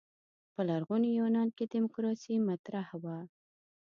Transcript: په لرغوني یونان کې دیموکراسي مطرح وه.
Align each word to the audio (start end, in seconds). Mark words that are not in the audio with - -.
په 0.53 0.61
لرغوني 0.69 1.09
یونان 1.19 1.47
کې 1.57 1.65
دیموکراسي 1.73 2.35
مطرح 2.49 2.87
وه. 3.03 3.17